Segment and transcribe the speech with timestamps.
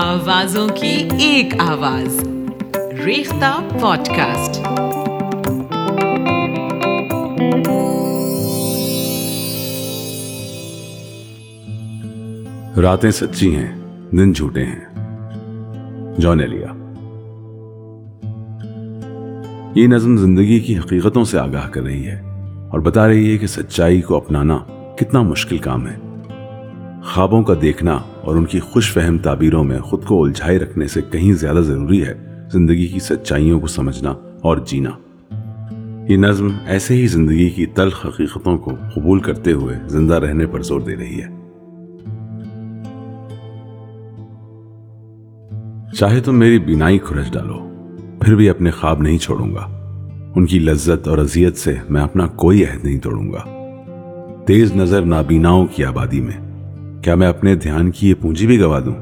[0.00, 2.28] آوازوں کی ایک آواز۔
[3.04, 4.60] ریختہ پوڈ کاسٹ
[12.78, 13.78] راتیں سچی ہیں،
[14.10, 14.84] دن جھوٹے ہیں۔
[16.18, 16.66] جون ایلیا۔
[19.74, 22.20] یہ نظم زندگی کی حقیقتوں سے آگاہ کر رہی ہے
[22.68, 24.58] اور بتا رہی ہے کہ سچائی کو اپنانا
[24.96, 26.07] کتنا مشکل کام ہے۔
[27.04, 31.00] خوابوں کا دیکھنا اور ان کی خوش فہم تعبیروں میں خود کو الجھائے رکھنے سے
[31.12, 32.14] کہیں زیادہ ضروری ہے
[32.52, 34.90] زندگی کی سچائیوں کو سمجھنا اور جینا۔
[36.08, 40.62] یہ نظم ایسے ہی زندگی کی تلخ حقیقتوں کو قبول کرتے ہوئے زندہ رہنے پر
[40.62, 41.28] زور دے رہی ہے۔
[45.92, 47.56] چاہے تم میری بینائی کھرچ ڈالو،
[48.20, 49.74] پھر بھی اپنے خواب نہیں چھوڑوں گا۔
[50.36, 53.44] ان کی لذت اور اذیت سے میں اپنا کوئی عہد نہیں توڑوں گا۔
[54.46, 56.47] تیز نظر نابیناؤں کی آبادی میں
[57.02, 58.94] کیا میں اپنے دھیان کی یہ پونجی بھی گوا دوں؟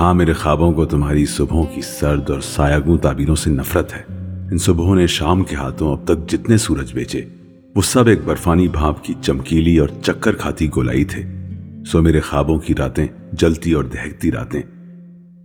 [0.00, 4.02] ہاں میرے خوابوں کو تمہاری صبحوں کی سرد اور سایاگوں تعبیروں سے نفرت ہے۔
[4.50, 7.24] ان صبحوں نے شام کے ہاتھوں اب تک جتنے سورج بیچے،
[7.74, 11.22] وہ سب ایک برفانی بھاپ کی چمکیلی اور چکر کھاتی گولائی تھے۔
[11.86, 14.62] سو میرے خوابوں کی راتیں جلتی اور دہکتی راتیں۔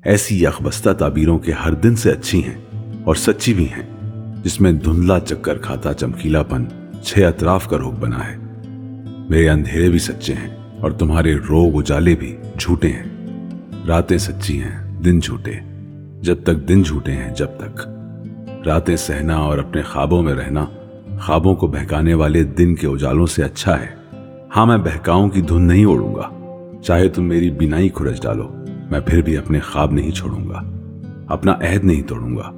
[0.04, 2.58] ایسی یخبستہ تعبیروں کے ہر دن سے اچھی ہیں
[3.04, 3.96] اور سچی بھی ہیں،
[4.44, 6.66] جس میں دھندلا چکر کھاتا چمکیلا پن
[7.04, 8.36] چھ اطراف کا روگ بنا ہے۔
[9.30, 13.04] میرے اندھیرے بھی سچے ہیں۔ اور تمہارے روگ اجالے بھی جھوٹے ہیں۔
[13.88, 15.52] راتیں سچی ہیں، دن جھوٹے۔
[16.22, 17.88] جب تک دن جھوٹے ہیں، جب تک۔
[18.66, 20.66] راتیں سہنا اور اپنے خوابوں میں رہنا۔
[21.20, 23.88] خوابوں کو بہکانے والے دن کے اجالوں سے اچھا ہے۔
[24.56, 26.30] ہاں میں بہکاؤں کی دھن نہیں اوڑوں گا۔
[26.82, 28.50] چاہے تم میری بینائی کھرچ ڈالو،
[28.92, 30.62] میں پھر بھی اپنے خواب نہیں چھوڑوں گا۔
[31.28, 32.52] اپنا عہد نہیں توڑوں گا۔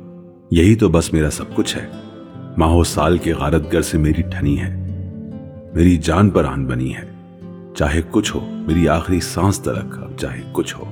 [0.52, 1.86] یہی تو بس میرا سب کچھ ہے۔
[2.58, 4.76] ماہو سال کے غارت گر سے میری ٹھنی ہے۔
[5.74, 7.13] میری جان پر آن بنی ہے۔
[7.76, 10.92] چاہے کچھ ہو میری آخری سانس تلک اب چاہے کچھ ہو۔